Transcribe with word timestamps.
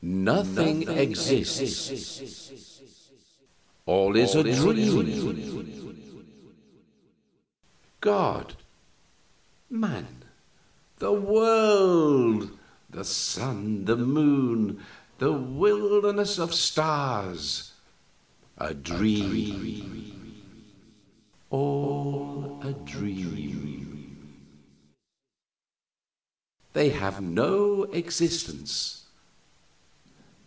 "Nothing 0.03 0.87
exists; 0.87 2.51
all 3.85 4.15
is 4.15 4.33
a 4.33 4.41
dream. 4.43 6.25
God 8.01 8.55
man 9.69 10.07
the 10.97 11.11
world 11.13 12.49
the 12.89 13.03
sun, 13.05 13.85
the 13.85 13.95
moon, 13.95 14.83
the 15.19 15.31
wilderness 15.31 16.39
of 16.39 16.51
stars 16.53 17.71
a 18.57 18.73
dream, 18.73 20.43
all 21.51 22.59
a 22.63 22.73
dream; 22.73 24.33
they 26.73 26.89
have 26.89 27.21
no 27.21 27.83
existence. 27.83 28.97